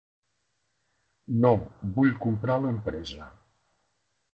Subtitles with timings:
[1.45, 1.53] No,
[2.01, 3.33] vull comprar l'empresa.